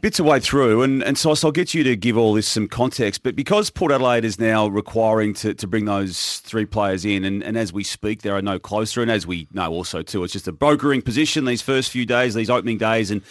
[0.00, 2.68] Bits of way through, and, and so I'll get you to give all this some
[2.68, 3.24] context.
[3.24, 7.42] But because Port Adelaide is now requiring to, to bring those three players in, and,
[7.42, 10.32] and as we speak, there are no closer, and as we know also too, it's
[10.32, 13.22] just a brokering position these first few days, these opening days, and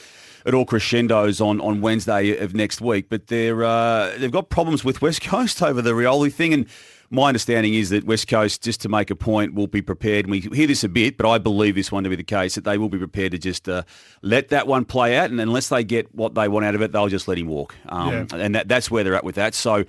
[0.46, 3.08] it all crescendos on, on Wednesday of next week.
[3.08, 6.68] But they're uh, they've got problems with West Coast over the Rioli thing, and
[7.10, 10.26] my understanding is that West Coast, just to make a point, will be prepared.
[10.26, 12.56] And we hear this a bit, but I believe this one to be the case
[12.56, 13.84] that they will be prepared to just uh,
[14.22, 16.92] let that one play out, and unless they get what they want out of it,
[16.92, 17.76] they'll just let him walk.
[17.90, 18.38] Um, yeah.
[18.38, 19.56] And that, that's where they're at with that.
[19.56, 19.86] So.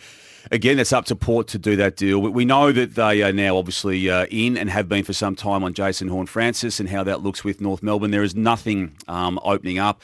[0.51, 2.21] Again, it's up to Port to do that deal.
[2.21, 5.63] We know that they are now obviously uh, in and have been for some time
[5.63, 8.13] on Jason Horne-Francis and how that looks with North Melbourne.
[8.13, 10.01] There is nothing um, opening up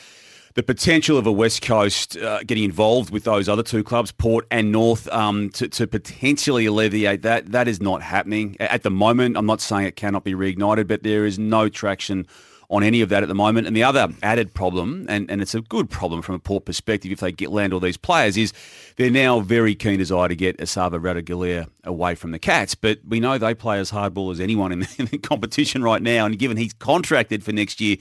[0.54, 4.46] the potential of a West Coast uh, getting involved with those other two clubs, Port
[4.50, 9.36] and North, um, to, to, potentially alleviate that, that is not happening at the moment.
[9.36, 12.26] I'm not saying it cannot be reignited, but there is no traction
[12.70, 13.66] on any of that at the moment.
[13.66, 17.12] And the other added problem, and, and it's a good problem from a Port perspective
[17.12, 18.52] if they get land all these players, is
[18.96, 22.74] they're now very keen desire to get Esava Ratugolea away from the Cats.
[22.74, 26.02] But we know they play as hardball as anyone in the, in the competition right
[26.02, 26.26] now.
[26.26, 27.96] And given he's contracted for next year,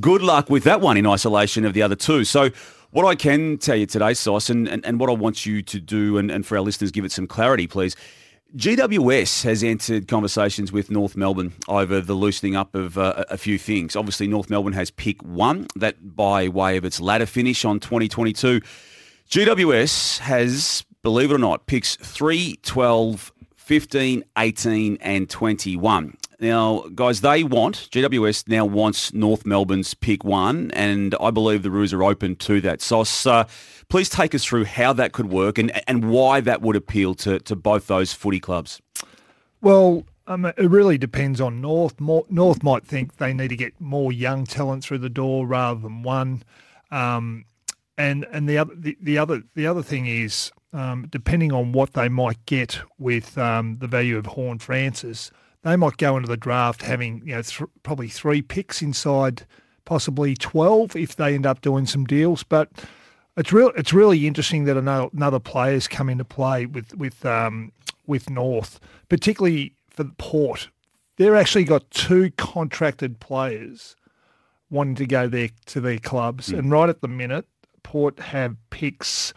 [0.00, 2.24] good luck with that one in isolation of the other two.
[2.24, 2.50] So,
[2.90, 5.80] what I can tell you today, Sauce, and, and, and what I want you to
[5.80, 7.96] do, and, and for our listeners, give it some clarity, please.
[8.56, 13.58] GWS has entered conversations with North Melbourne over the loosening up of uh, a few
[13.58, 13.96] things.
[13.96, 18.60] Obviously, North Melbourne has pick one, that by way of its ladder finish on 2022.
[19.28, 26.16] GWS has, believe it or not, picks 3, 12, 15, 18, and 21.
[26.40, 31.70] Now, guys, they want, GWS now wants North Melbourne's pick one, and I believe the
[31.70, 32.82] Roos are open to that.
[32.82, 33.44] So, uh,
[33.88, 37.38] please take us through how that could work and, and why that would appeal to,
[37.40, 38.80] to both those footy clubs.
[39.60, 42.00] Well, um, it really depends on North.
[42.00, 45.80] More, North might think they need to get more young talent through the door rather
[45.80, 46.42] than one.
[46.90, 47.44] Um,
[47.96, 51.92] and and the other the, the other the other thing is um, depending on what
[51.92, 55.30] they might get with um, the value of Horne-Francis–
[55.64, 59.44] they might go into the draft having you know th- probably three picks inside
[59.84, 62.70] possibly 12 if they end up doing some deals but
[63.36, 67.72] it's real it's really interesting that another, another players come into play with with um,
[68.06, 70.68] with North particularly for Port
[71.16, 73.96] they're actually got two contracted players
[74.70, 76.58] wanting to go there to their clubs mm.
[76.58, 77.46] and right at the minute
[77.82, 79.34] Port have picks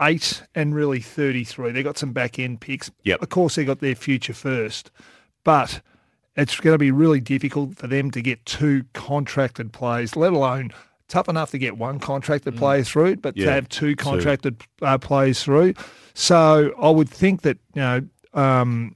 [0.00, 3.20] eight and really 33 they got some back end picks yep.
[3.20, 4.90] of course they got their future first
[5.48, 5.80] but
[6.36, 10.72] it's going to be really difficult for them to get two contracted players, let alone
[11.08, 12.58] tough enough to get one contracted mm.
[12.58, 15.72] player through, but yeah, to have two contracted uh, players through.
[16.12, 18.02] So I would think that you know,
[18.34, 18.94] um,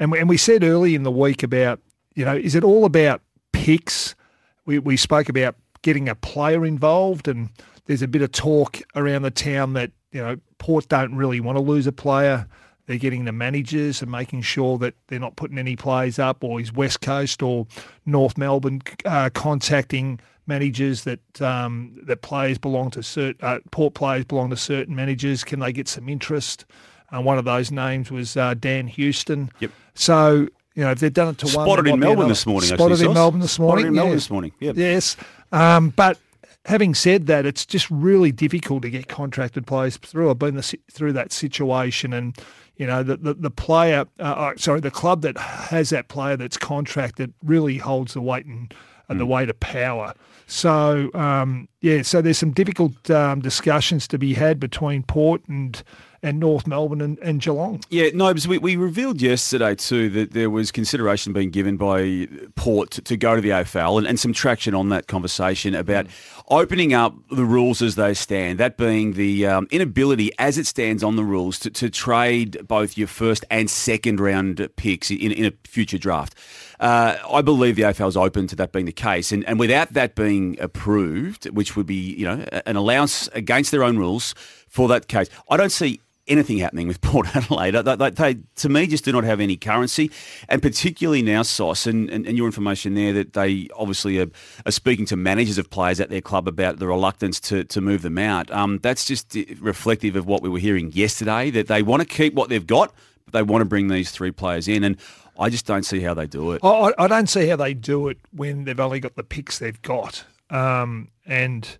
[0.00, 1.78] and we, and we said early in the week about
[2.16, 4.16] you know, is it all about picks?
[4.64, 7.50] We we spoke about getting a player involved, and
[7.84, 11.58] there's a bit of talk around the town that you know Port don't really want
[11.58, 12.48] to lose a player.
[12.86, 16.60] They're getting the managers and making sure that they're not putting any plays up, or
[16.60, 17.66] is West Coast or
[18.04, 24.24] North Melbourne uh, contacting managers that um, that players belong to certain uh, port players
[24.24, 25.42] belong to certain managers?
[25.42, 26.64] Can they get some interest?
[27.10, 29.50] And uh, one of those names was uh, Dan Houston.
[29.58, 29.70] Yep.
[29.94, 32.68] So you know if they've done it to spotted one, spotted in Melbourne this morning.
[32.68, 33.82] Spotted actually, in Melbourne this morning.
[33.82, 34.52] Spotted in Melbourne this morning.
[34.60, 34.76] Yep.
[34.76, 35.16] Yes.
[35.50, 36.18] Um, but
[36.66, 40.30] having said that, it's just really difficult to get contracted players through.
[40.30, 42.36] I've been the, through that situation, and
[42.76, 46.36] you know, the, the, the player, uh, uh, sorry, the club that has that player
[46.36, 48.74] that's contracted really holds the weight and,
[49.08, 49.18] and mm.
[49.20, 50.14] the weight of power.
[50.46, 55.82] So, um, yeah, so there's some difficult um, discussions to be had between Port and
[56.22, 57.82] and North Melbourne and, and Geelong.
[57.90, 62.28] Yeah, no, because we, we revealed yesterday too that there was consideration being given by
[62.54, 66.06] Port to, to go to the AFL and, and, some traction on that conversation about
[66.48, 71.02] opening up the rules as they stand, that being the um, inability as it stands
[71.02, 75.44] on the rules to, to trade both your first and second round picks in, in
[75.44, 76.34] a future draft.
[76.80, 79.92] Uh, I believe the AFL is open to that being the case, and, and without
[79.94, 84.34] that being approved, which would be you know an allowance against their own rules
[84.68, 87.72] for that case, I don't see anything happening with Port Adelaide.
[87.72, 90.10] They, they, they, to me, just do not have any currency,
[90.48, 94.28] and particularly now, Sauce, and, and, and your information there that they obviously are,
[94.64, 98.02] are, speaking to managers of players at their club about the reluctance to, to move
[98.02, 98.50] them out.
[98.50, 102.34] Um, that's just reflective of what we were hearing yesterday, that they want to keep
[102.34, 102.92] what they've got,
[103.24, 104.84] but they want to bring these three players in.
[104.84, 104.96] And
[105.38, 106.64] I just don't see how they do it.
[106.64, 109.80] I, I don't see how they do it when they've only got the picks they've
[109.82, 110.24] got.
[110.50, 111.76] Um, and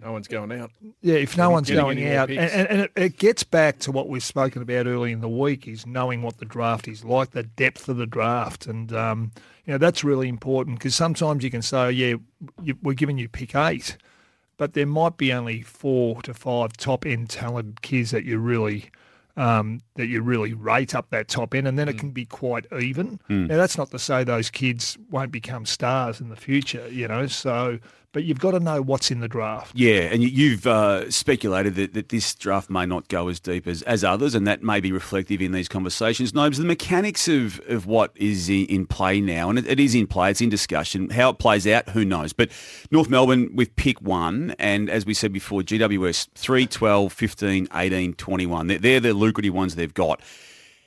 [0.00, 0.70] no one's going out.
[1.00, 3.92] Yeah, if no Getting- one's going out, and, and, and it, it gets back to
[3.92, 7.30] what we've spoken about early in the week is knowing what the draft is like,
[7.32, 9.32] the depth of the draft, and um,
[9.66, 12.14] you know that's really important because sometimes you can say, oh, yeah,
[12.62, 13.96] you, we're giving you pick eight,
[14.56, 18.90] but there might be only four to five top end talented kids that you really.
[19.36, 22.66] Um, that you really rate up that top end, and then it can be quite
[22.80, 23.20] even.
[23.28, 27.28] Now, that's not to say those kids won't become stars in the future, you know.
[27.28, 27.78] So,
[28.12, 29.72] but you've got to know what's in the draft.
[29.76, 33.66] Yeah, and you- you've uh, speculated that, that this draft may not go as deep
[33.66, 36.32] as, as others, and that may be reflective in these conversations.
[36.34, 39.94] Nobes, the mechanics of, of what is in, in play now, and it, it is
[39.94, 41.10] in play, it's in discussion.
[41.10, 42.32] How it plays out, who knows?
[42.32, 42.50] But
[42.90, 48.14] North Melbourne with pick one, and as we said before, GWS 3, 12, 15, 18,
[48.14, 48.66] 21.
[48.68, 50.20] They're, they're the lucrative ones they've got.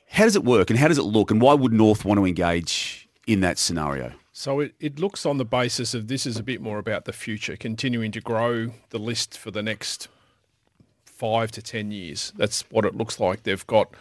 [0.10, 2.26] How does it work, and how does it look, and why would North want to
[2.26, 4.12] engage in that scenario?
[4.34, 7.14] So it, it looks on the basis of this is a bit more about the
[7.14, 10.08] future, continuing to grow the list for the next
[11.06, 12.32] five to 10 years.
[12.38, 13.44] That's what it looks like.
[13.44, 13.94] They've got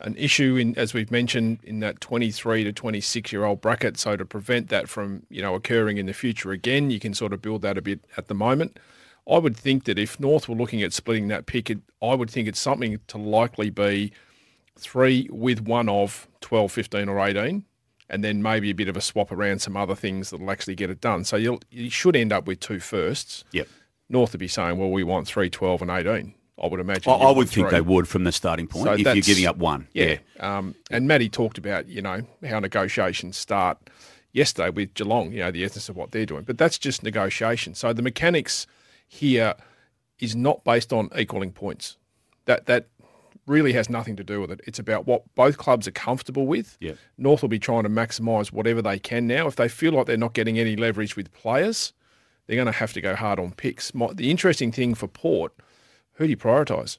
[0.00, 3.98] an issue in, as we've mentioned, in that 23 to 26 year old bracket.
[3.98, 7.32] So to prevent that from, you know, occurring in the future again, you can sort
[7.32, 8.78] of build that a bit at the moment.
[9.30, 12.30] I would think that if North were looking at splitting that pick, it, I would
[12.30, 14.12] think it's something to likely be
[14.76, 17.64] three with one of 12, 15 or 18
[18.10, 20.90] and then maybe a bit of a swap around some other things that'll actually get
[20.90, 21.24] it done.
[21.24, 23.44] So you'll, you should end up with two firsts.
[23.52, 23.68] Yep.
[24.08, 26.34] North would be saying, well, we want 3, 12 and 18.
[26.60, 27.12] I would imagine.
[27.12, 27.78] I, I would think three.
[27.78, 29.86] they would from the starting point So if you're giving up one.
[29.92, 30.18] Yeah.
[30.40, 33.78] Um, and Matty talked about, you know, how negotiations start
[34.32, 36.42] yesterday with Geelong, you know, the essence of what they're doing.
[36.42, 37.74] But that's just negotiation.
[37.74, 38.66] So the mechanics
[39.06, 39.54] here
[40.18, 41.96] is not based on equaling points.
[42.46, 42.86] That that
[43.48, 44.60] really has nothing to do with it.
[44.66, 46.76] It's about what both clubs are comfortable with.
[46.80, 46.92] Yeah.
[47.16, 49.46] North will be trying to maximise whatever they can now.
[49.46, 51.92] If they feel like they're not getting any leverage with players,
[52.46, 53.94] they're going to have to go hard on picks.
[53.94, 55.52] My, the interesting thing for Port,
[56.14, 56.98] who do you prioritise?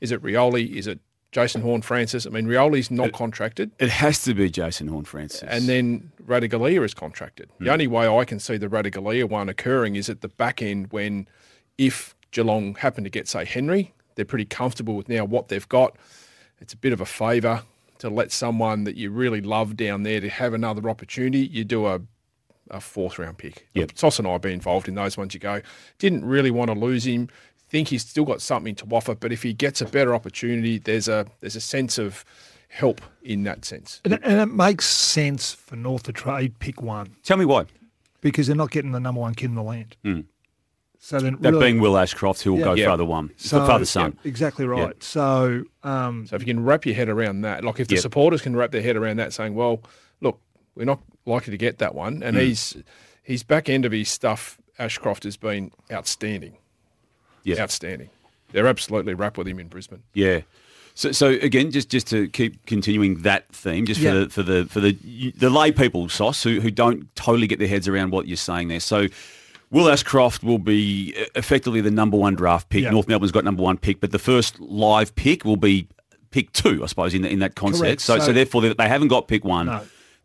[0.00, 0.74] Is it Rioli?
[0.74, 1.00] Is it
[1.32, 2.26] Jason Horne-Francis?
[2.26, 5.42] I mean, Rioli's not contracted, It has to be Jason Horne-Francis.
[5.42, 7.50] and then Ratugolea is contracted.
[7.58, 7.70] The hmm.
[7.70, 11.28] only way I can see the Ratugolea one occurring is at the back end when,
[11.78, 15.96] if Geelong happen to get, say, Henry, they're pretty comfortable with now what they've got.
[16.60, 17.62] It's a bit of a favour
[17.98, 21.40] to let someone that you really love down there to have another opportunity.
[21.46, 22.00] You do a
[22.70, 23.66] a fourth round pick.
[23.74, 23.98] Yep.
[23.98, 25.34] Sauce and I be involved in those ones.
[25.34, 25.60] You go,
[25.98, 27.28] didn't really want to lose him.
[27.68, 31.08] Think he's still got something to offer, but if he gets a better opportunity, there's
[31.08, 32.24] a there's a sense of
[32.68, 34.00] help in that sense.
[34.04, 37.64] And, and it makes sense for North to trade pick one Tell me why.
[38.20, 39.96] because they're not getting the number one kid in the land.
[40.04, 40.20] Hmm.
[41.02, 42.64] So then That really, being Will Ashcroft, who will Yeah.
[42.66, 42.86] go Yeah.
[42.86, 44.18] father one, so, father son.
[44.22, 45.02] Exactly right.
[45.02, 48.02] So um, So if you can wrap your head around that, like if the Yep.
[48.02, 49.82] supporters can wrap their head around that, saying, "Well,
[50.20, 50.38] look,
[50.74, 52.76] we're not likely to get that one," and he's
[53.22, 56.52] his back end of his stuff, Ashcroft has been outstanding,
[57.44, 57.60] Yeah.
[57.62, 58.10] outstanding.
[58.52, 60.02] They're absolutely wrapped with him in Brisbane.
[60.12, 60.40] Yeah.
[60.94, 64.10] So, so again, just just to keep continuing that theme, just Yeah.
[64.12, 67.58] for the for the for the the lay people, Sauce, who who don't totally get
[67.58, 68.80] their heads around what you're saying there.
[68.80, 69.06] So.
[69.70, 72.82] Will Ashcroft will be effectively the number one draft pick.
[72.82, 72.90] Yeah.
[72.90, 75.86] North Melbourne's got number one pick, but the first live pick will be
[76.30, 78.04] pick two, I suppose, in, in that context.
[78.06, 79.82] So, so, So- therefore, they they haven't got pick one No.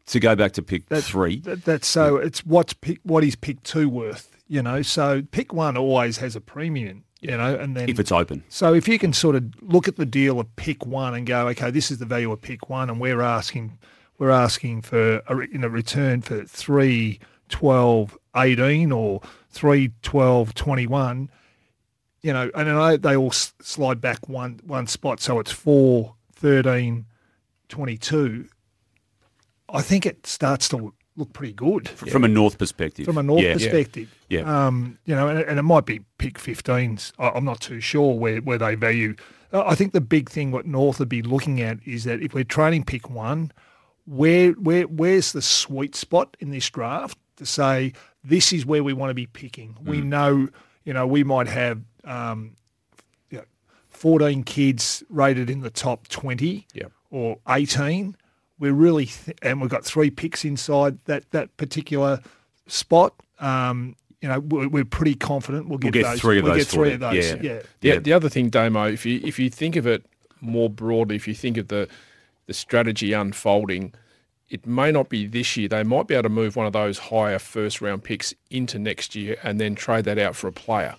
[0.08, 1.40] to go back to pick that, three.
[1.42, 4.32] That, that's so it's what's pick, what is pick two worth.
[4.48, 7.04] You know, so pick one always has a premium.
[7.22, 8.44] You know, and then if it's open.
[8.50, 11.48] So if you can sort of look at the deal of pick one and go,
[11.50, 13.80] okay, this is the value of pick one, and we're asking,
[14.20, 21.30] we're asking for a, in a return for 3, 12, 18 or 3, 12, 21,
[22.22, 27.06] you know, and I they all slide back one one spot, so it's 4, 13,
[27.70, 28.48] 22.
[29.70, 33.06] I think it starts to look pretty good From a North perspective.
[33.06, 33.54] from a North yeah.
[33.54, 34.14] perspective.
[34.30, 34.42] Yeah.
[34.42, 37.14] Um, you know, and, and it might be pick 15s.
[37.18, 39.16] I- I'm not too sure where, where they value.
[39.54, 42.34] I I think the big thing what North would be looking at is that if
[42.34, 43.52] we're trading pick one,
[44.06, 47.94] where where where's the sweet spot in this draft to say
[48.26, 49.78] this is where we want to be picking?
[49.84, 50.06] We Mm.
[50.06, 50.48] know,
[50.84, 52.56] you know, we might have um,
[53.30, 53.44] you know,
[53.90, 56.92] 14 kids rated in the top 20 Yep.
[57.12, 58.16] or 18.
[58.60, 62.22] We're really, th- and we've got three picks inside that, that particular
[62.68, 63.14] spot.
[63.40, 66.22] Um, you know, we're, we're pretty confident we'll get, get those.
[66.22, 67.14] three of we'll those get three of those.
[67.16, 67.22] you.
[67.22, 67.38] Yeah.
[67.42, 67.60] yeah.
[67.82, 68.00] The, Yeah.
[68.00, 70.06] the other thing, Damo, if you if you think of it
[70.42, 71.88] more broadly, if you think of the
[72.48, 73.94] the strategy unfolding,
[74.50, 75.68] it may not be this year.
[75.68, 79.16] They might be able to move one of those higher first round picks into next
[79.16, 80.96] year and then trade that out for a player.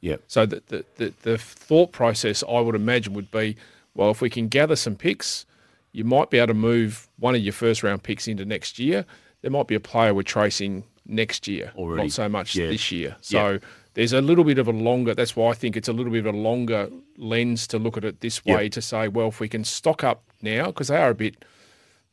[0.00, 0.16] Yeah.
[0.26, 3.56] So the the, the, the thought process I would imagine would be,
[3.94, 5.44] well, if we can gather some picks,
[5.92, 9.04] you might be able to move one of your first round picks into next year.
[9.42, 12.02] There might be a player we're tracing next year, Already.
[12.02, 12.66] not so much Yeah.
[12.66, 13.16] this year.
[13.20, 13.60] So
[13.94, 15.14] there's a little bit of a longer.
[15.14, 18.04] That's why I think it's a little bit of a longer lens to look at
[18.04, 21.10] it this way to say, well, if we can stock up now because they are
[21.10, 21.44] a bit,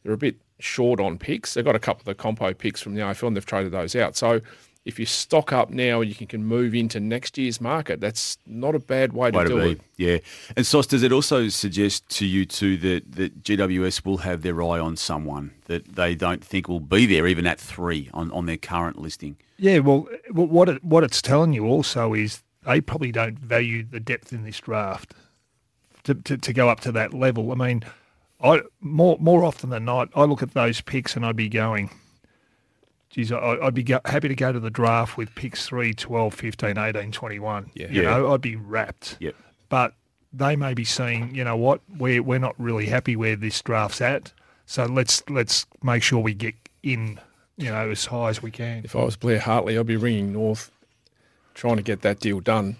[0.04, 1.54] they're a bit short on picks.
[1.54, 3.96] They've got a couple of the compo picks from the AFL and they've traded those
[3.96, 4.16] out.
[4.16, 4.42] So
[4.86, 8.00] if you stock up now, and you can, can move into next year's market.
[8.00, 9.82] That's not a bad way to Way do to it.
[9.98, 10.18] yeah.
[10.56, 14.62] And Sauce, does it also suggest to you too that, that GWS will have their
[14.62, 18.46] eye on someone that they don't think will be there, even at three on, on
[18.46, 19.38] their current listing?
[19.58, 24.00] Yeah, well, what it, what it's telling you also is they probably don't value the
[24.00, 25.16] depth in this draft
[26.04, 27.52] to, to, to go up to that level.
[27.52, 27.84] I mean,
[28.44, 31.90] I more more often than not, I look at those picks and I'd be going,
[33.10, 36.34] geez, I, I'd be go, happy to go to the draft with picks 3, 12,
[36.34, 37.72] 15, 18, 21.
[37.74, 37.88] Yeah.
[37.90, 38.10] You Yeah.
[38.18, 39.18] know, I'd be wrapped.
[39.20, 39.36] Yep.
[39.70, 39.94] But
[40.34, 44.02] they may be seeing, you know what, we're, we're not really happy where this draft's
[44.02, 44.34] at.
[44.66, 47.20] So let's let's make sure we get in,
[47.56, 48.84] you know, as high as we can.
[48.84, 50.72] If I was Blair Hartley, I'd be ringing North,
[51.54, 52.78] trying to get that deal done.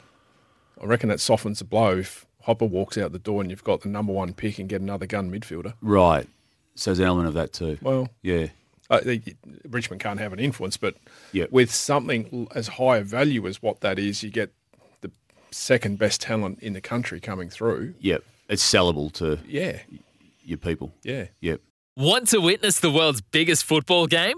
[0.82, 3.82] I reckon that softens the blow if Hopper walks out the door and you've got
[3.82, 5.74] the number one pick and get another gun midfielder.
[5.82, 6.28] Right.
[6.76, 7.78] So there's an element of that too.
[7.82, 8.48] Well, Yeah.
[8.90, 9.22] uh, the,
[9.68, 10.96] Richmond can't have an influence, but
[11.32, 11.46] Yeah.
[11.50, 14.52] with something as high a value as what that is, you get
[15.02, 15.12] the
[15.52, 17.96] second best talent in the country coming through.
[18.00, 18.24] Yep.
[18.50, 19.80] It's sellable to Yeah,
[20.44, 20.94] your people.
[21.04, 21.28] yeah.
[21.42, 21.62] Yep.
[21.98, 24.38] Want to witness the world's biggest football game?